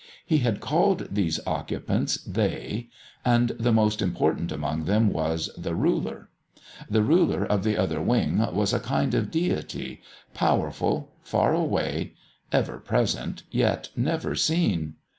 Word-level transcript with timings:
He 0.25 0.39
had 0.39 0.61
called 0.61 1.09
these 1.11 1.39
occupants 1.45 2.17
"they," 2.23 2.89
and 3.23 3.49
the 3.49 3.71
most 3.71 4.01
important 4.01 4.51
among 4.51 4.85
them 4.85 5.13
was 5.13 5.51
"The 5.55 5.75
Ruler." 5.75 6.29
The 6.89 7.03
Ruler 7.03 7.45
of 7.45 7.63
the 7.63 7.77
Other 7.77 8.01
Wing 8.01 8.39
was 8.51 8.73
a 8.73 8.79
kind 8.79 9.13
of 9.13 9.29
deity, 9.29 10.01
powerful, 10.33 11.11
far 11.21 11.53
away, 11.53 12.15
ever 12.51 12.79
present 12.79 13.43
yet 13.51 13.89
never 13.95 14.33
seen. 14.33 14.95